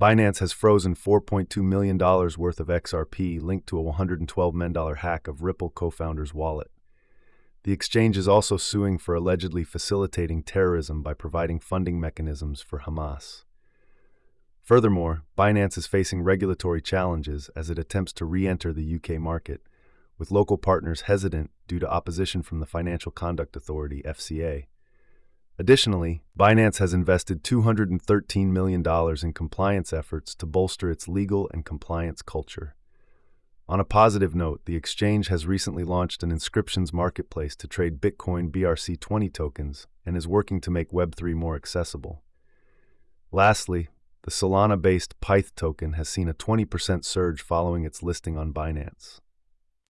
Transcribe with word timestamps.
Binance 0.00 0.38
has 0.38 0.50
frozen 0.50 0.94
$4.2 0.94 1.62
million 1.62 1.98
worth 1.98 2.58
of 2.58 2.68
XRP 2.68 3.38
linked 3.38 3.66
to 3.66 3.78
a 3.78 3.92
$112 3.92 4.54
million 4.54 4.96
hack 4.96 5.28
of 5.28 5.42
Ripple 5.42 5.68
co 5.68 5.90
founder's 5.90 6.32
wallet. 6.32 6.70
The 7.64 7.72
exchange 7.72 8.16
is 8.16 8.26
also 8.26 8.56
suing 8.56 8.96
for 8.96 9.14
allegedly 9.14 9.62
facilitating 9.62 10.42
terrorism 10.42 11.02
by 11.02 11.12
providing 11.12 11.60
funding 11.60 12.00
mechanisms 12.00 12.62
for 12.62 12.78
Hamas. 12.78 13.44
Furthermore, 14.62 15.24
Binance 15.36 15.76
is 15.76 15.86
facing 15.86 16.22
regulatory 16.22 16.80
challenges 16.80 17.50
as 17.54 17.68
it 17.68 17.78
attempts 17.78 18.14
to 18.14 18.24
re 18.24 18.48
enter 18.48 18.72
the 18.72 18.94
UK 18.94 19.20
market, 19.20 19.60
with 20.16 20.30
local 20.30 20.56
partners 20.56 21.02
hesitant 21.02 21.50
due 21.68 21.78
to 21.78 21.90
opposition 21.90 22.42
from 22.42 22.60
the 22.60 22.66
Financial 22.66 23.12
Conduct 23.12 23.54
Authority, 23.54 24.00
FCA. 24.06 24.64
Additionally, 25.60 26.22
Binance 26.38 26.78
has 26.78 26.94
invested 26.94 27.44
$213 27.44 28.46
million 28.46 28.82
in 29.22 29.32
compliance 29.34 29.92
efforts 29.92 30.34
to 30.36 30.46
bolster 30.46 30.90
its 30.90 31.06
legal 31.06 31.50
and 31.52 31.66
compliance 31.66 32.22
culture. 32.22 32.74
On 33.68 33.78
a 33.78 33.84
positive 33.84 34.34
note, 34.34 34.62
the 34.64 34.74
exchange 34.74 35.28
has 35.28 35.46
recently 35.46 35.84
launched 35.84 36.22
an 36.22 36.30
inscriptions 36.30 36.94
marketplace 36.94 37.54
to 37.56 37.68
trade 37.68 38.00
Bitcoin 38.00 38.50
BRC20 38.50 39.30
tokens 39.34 39.86
and 40.06 40.16
is 40.16 40.26
working 40.26 40.62
to 40.62 40.70
make 40.70 40.92
Web3 40.92 41.34
more 41.34 41.56
accessible. 41.56 42.22
Lastly, 43.30 43.88
the 44.22 44.30
Solana 44.30 44.80
based 44.80 45.20
Pyth 45.20 45.54
token 45.56 45.92
has 45.92 46.08
seen 46.08 46.30
a 46.30 46.32
20% 46.32 47.04
surge 47.04 47.42
following 47.42 47.84
its 47.84 48.02
listing 48.02 48.38
on 48.38 48.54
Binance. 48.54 49.20